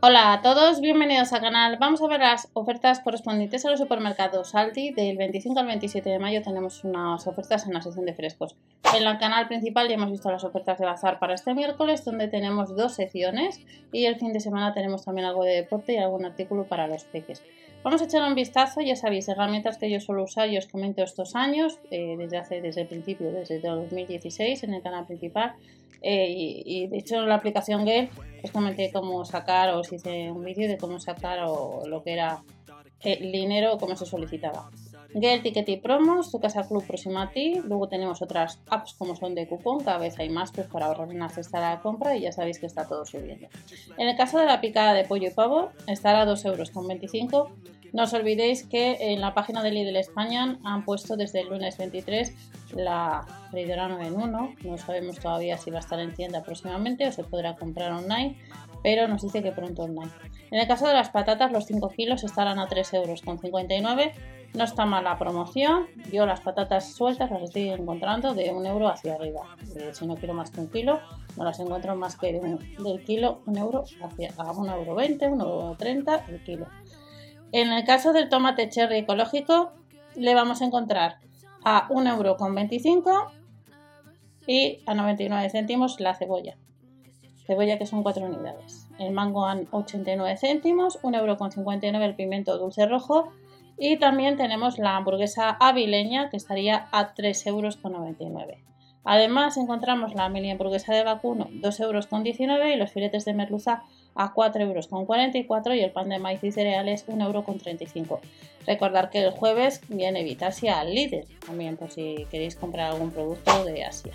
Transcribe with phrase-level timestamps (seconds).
[0.00, 1.76] Hola a todos, bienvenidos al canal.
[1.80, 4.92] Vamos a ver las ofertas correspondientes a los supermercados Aldi.
[4.92, 8.54] Del 25 al 27 de mayo tenemos unas ofertas en la sección de frescos.
[8.96, 12.28] En el canal principal ya hemos visto las ofertas de bazar para este miércoles, donde
[12.28, 13.60] tenemos dos secciones
[13.90, 17.02] y el fin de semana tenemos también algo de deporte y algún artículo para los
[17.02, 17.42] peques.
[17.82, 21.02] Vamos a echar un vistazo, ya sabéis, herramientas que yo suelo usar y os comento
[21.02, 25.54] estos años, eh, desde hace, desde el principio, desde 2016 en el canal principal.
[26.02, 28.10] Eh, y, de hecho la aplicación Gale
[28.42, 32.42] os comenté cómo sacar, os hice un vídeo de cómo sacar o lo que era
[33.00, 34.70] el dinero, cómo se solicitaba.
[35.14, 37.60] Gale, Ticket y Promos, Tu Casa Club próxima a ti.
[37.64, 41.08] Luego tenemos otras apps como son de cupón, cada vez hay más pues, para ahorrar
[41.08, 43.48] una cesta de la compra y ya sabéis que está todo subiendo.
[43.96, 47.52] En el caso de la picada de pollo y pavo, estará a 2,25 euros.
[47.92, 51.78] No os olvidéis que en la página de Lidl España han puesto desde el lunes
[51.78, 52.34] 23
[52.74, 54.54] la freidora 9 en 1.
[54.62, 58.36] No sabemos todavía si va a estar en tienda próximamente o se podrá comprar online,
[58.82, 60.10] pero nos dice que pronto online.
[60.50, 63.22] En el caso de las patatas, los 5 kilos estarán a 3,59 euros.
[64.54, 65.86] No está mal la promoción.
[66.12, 69.56] Yo las patatas sueltas las estoy encontrando de un euro hacia arriba.
[69.76, 71.00] Eh, si no quiero más que un kilo,
[71.36, 76.42] no las encuentro más que del kilo un euro hacia a 1,20 euro, 1,30 el
[76.42, 76.66] kilo.
[77.52, 79.72] En el caso del tomate cherry ecológico,
[80.16, 81.18] le vamos a encontrar
[81.64, 83.30] a 1,25€
[84.46, 86.56] y a 99 céntimos la cebolla.
[87.46, 88.88] Cebolla que son 4 unidades.
[88.98, 93.32] El mango a 89 céntimos, 1,59€ el pimiento dulce rojo
[93.78, 97.78] y también tenemos la hamburguesa avileña que estaría a 3,99 euros.
[99.04, 103.84] Además encontramos la mini hamburguesa de vacuno 2,19 euros y los filetes de merluza
[104.14, 108.20] a 4,44 euros y el pan de maíz y cereales 1,35 euros.
[108.66, 113.64] Recordar que el jueves viene Vitasia al líder, también por si queréis comprar algún producto
[113.64, 114.12] de Asia.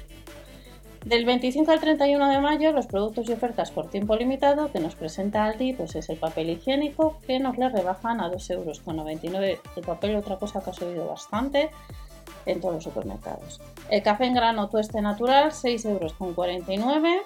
[1.05, 4.95] Del 25 al 31 de mayo, los productos y ofertas por tiempo limitado que nos
[4.95, 9.59] presenta Aldi pues es el papel higiénico que nos le rebajan a 2,99 euros.
[9.75, 11.69] El papel, otra cosa que ha subido bastante
[12.45, 13.59] en todos los supermercados.
[13.89, 17.25] El café en grano tueste natural, 6,49 euros.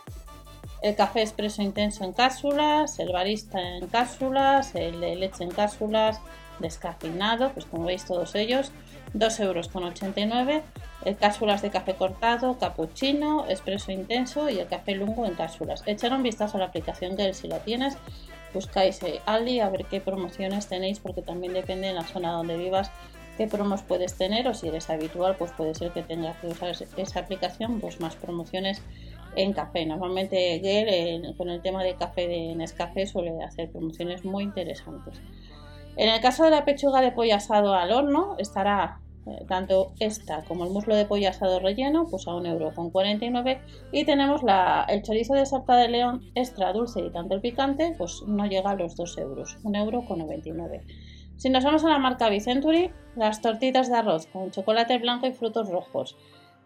[0.82, 6.20] El café expreso intenso en cápsulas, el barista en cápsulas, el de leche en cápsulas,
[6.60, 8.72] descafeinado, pues como veis todos ellos,
[9.20, 10.64] 2,89 euros.
[11.06, 15.84] El cápsulas de café cortado, cappuccino, expreso intenso y el café lungo en cápsulas.
[15.86, 17.98] Echar un vistazo a la aplicación que si la tienes,
[18.54, 22.58] buscáis eh, Aldi a ver qué promociones tenéis porque también depende en la zona donde
[22.58, 22.92] vivas
[23.38, 26.72] qué promos puedes tener o si eres habitual pues puede ser que tengas que usar
[26.98, 28.82] esa aplicación pues más promociones
[29.36, 29.86] en café.
[29.86, 35.22] Normalmente Gale con el tema de café de Nescafé suele hacer promociones muy interesantes.
[35.96, 39.07] En el caso de la pechuga de pollo asado al horno estará eh,
[39.48, 43.60] tanto esta como el muslo de pollo asado relleno pues a 1,49€
[43.92, 44.42] y tenemos
[44.88, 48.72] el chorizo de salta de león extra dulce y tanto el picante pues no llega
[48.72, 50.82] a los 2 euros, 1,99€.
[51.38, 55.34] Si nos vamos a la marca Vicenturi, las tortitas de arroz con chocolate blanco y
[55.34, 56.16] frutos rojos,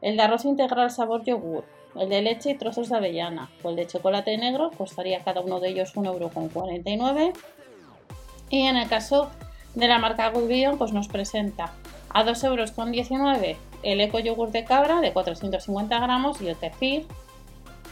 [0.02, 3.76] el de arroz integral sabor yogur, el de leche y trozos de avellana o el
[3.76, 7.34] de chocolate negro costaría cada uno de ellos 1,49€.
[8.50, 9.30] Y en el caso
[9.76, 11.74] de la marca Good pues nos presenta
[12.10, 17.08] a 2,19€ el eco yogur de cabra de 450 gramos y el kefir,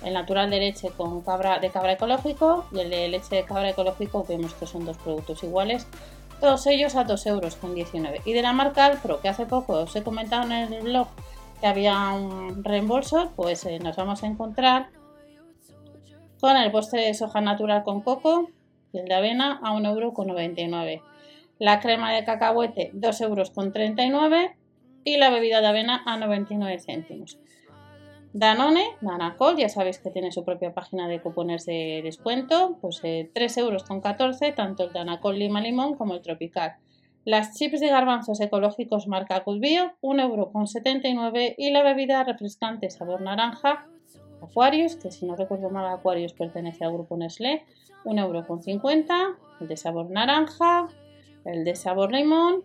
[0.03, 3.69] el natural de leche con cabra, de cabra ecológico y el de leche de cabra
[3.69, 5.87] ecológico vemos que son dos productos iguales
[6.39, 7.57] todos ellos a 2,19 euros.
[8.25, 11.07] Y de la marca Alpro, que hace poco os he comentado en el blog
[11.59, 14.89] que había un reembolso, pues eh, nos vamos a encontrar
[16.39, 18.49] con el postre de soja natural con coco
[18.93, 21.01] y el de avena a 1,99€.
[21.59, 24.51] La crema de cacahuete 2,39€ euros
[25.03, 27.37] y la bebida de avena a 99 céntimos.
[28.31, 33.29] Danone, Danacol, ya sabéis que tiene su propia página de cupones de descuento, pues eh,
[33.33, 36.75] 3 euros con 14, tanto el Danacol Lima Limón como el Tropical.
[37.25, 42.89] Las chips de garbanzos ecológicos marca Cudbio, 1 euro con 79 y la bebida refrescante
[42.89, 43.87] sabor naranja
[44.41, 47.65] Aquarius, que si no recuerdo mal Aquarius pertenece al grupo Nestlé,
[48.05, 50.87] 1 euro con 50, el de sabor naranja,
[51.45, 52.63] el de sabor limón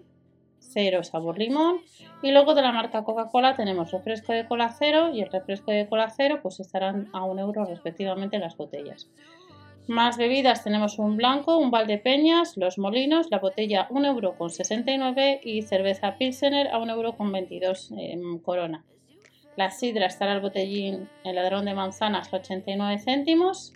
[0.73, 1.81] cero sabor limón.
[2.23, 5.87] Y luego de la marca Coca-Cola tenemos refresco de cola cero y el refresco de
[5.89, 9.09] cola cero pues estarán a un euro respectivamente las botellas.
[9.87, 15.41] Más bebidas tenemos un blanco, un Valdepeñas, los molinos, la botella 1,69 euro con 69
[15.45, 18.85] y cerveza Pilsener a 1,22 euro con 22 en corona.
[19.57, 23.75] La sidra estará el botellín el ladrón de manzanas a 89 céntimos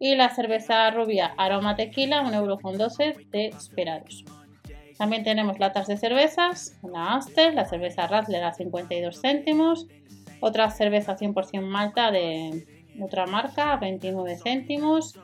[0.00, 4.24] y la cerveza rubia aroma tequila 1,12 euro con 12 de esperados.
[4.98, 9.86] También tenemos latas de cervezas, la Aster, la cerveza Radler a 52 céntimos,
[10.40, 12.66] otra cerveza 100% malta de
[13.00, 15.18] otra marca a 29 céntimos,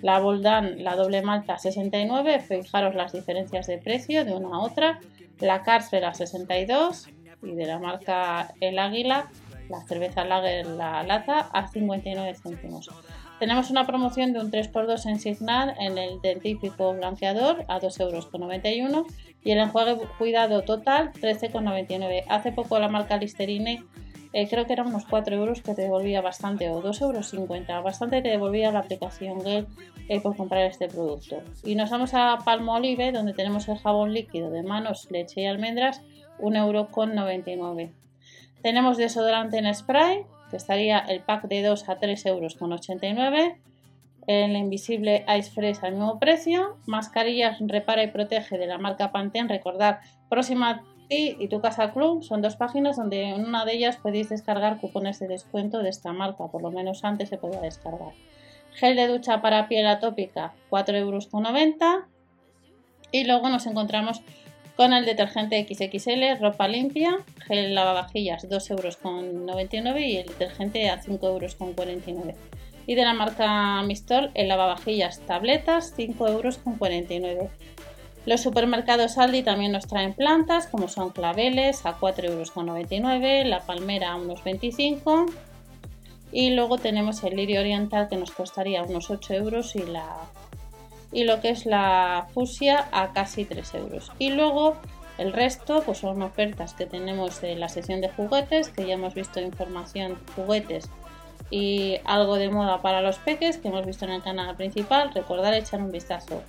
[0.00, 5.00] La Boldan, la doble malta 69, fijaros las diferencias de precio de una a otra.
[5.40, 7.08] La Carcel 62
[7.42, 9.30] y de la marca El Águila,
[9.68, 12.88] la cerveza Lager, la lata a 59 céntimos.
[13.38, 19.06] Tenemos una promoción de un 3x2 en Signal en el dentífico blanqueador a 2,91 euros
[19.44, 23.84] y el enjuague cuidado total 13,99 Hace poco la marca Listerine
[24.32, 28.22] eh, creo que eran unos 4 euros que te devolvía bastante o 2,50 euros, bastante
[28.22, 29.66] te devolvía la aplicación Gel
[30.08, 31.40] eh, por comprar este producto.
[31.64, 36.02] Y nos vamos a Palmolive donde tenemos el jabón líquido de manos, leche y almendras
[36.40, 37.92] 1,99 euro.
[38.62, 43.60] Tenemos desodorante en spray estaría el pack de 2 a 3 euros con 89
[44.28, 49.48] el invisible Ice Fresh al mismo precio mascarillas repara y protege de la marca Pantene
[49.48, 53.96] recordar próxima ti y tu casa club son dos páginas donde en una de ellas
[53.96, 58.12] podéis descargar cupones de descuento de esta marca por lo menos antes se podía descargar.
[58.74, 62.06] Gel de ducha para piel atópica 4 euros con 90
[63.10, 64.20] y luego nos encontramos
[64.78, 72.06] con el detergente XXL, ropa limpia, gel lavavajillas 2,99 euros y el detergente a 5,49
[72.06, 72.36] euros.
[72.86, 77.50] Y de la marca Mistol, el lavavajillas tabletas 5,49 euros.
[78.24, 84.12] Los supermercados Aldi también nos traen plantas como son claveles a 4,99 euros, la palmera
[84.12, 85.26] a unos 25
[86.30, 90.28] y luego tenemos el lirio oriental que nos costaría unos 8 euros y la
[91.18, 94.12] y lo que es la fusia a casi 3 euros.
[94.20, 94.76] Y luego
[95.18, 99.14] el resto pues son ofertas que tenemos de la sesión de juguetes, que ya hemos
[99.14, 100.88] visto información juguetes
[101.50, 105.10] y algo de moda para los peques que hemos visto en el canal principal.
[105.12, 106.40] Recordar echar un vistazo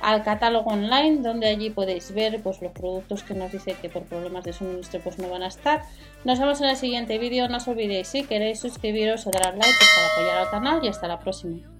[0.00, 4.02] al catálogo online donde allí podéis ver pues, los productos que nos dice que por
[4.02, 5.84] problemas de suministro pues no van a estar.
[6.24, 7.48] Nos vemos en el siguiente vídeo.
[7.48, 10.88] No os olvidéis si queréis suscribiros o dar al like para apoyar al canal y
[10.88, 11.79] hasta la próxima.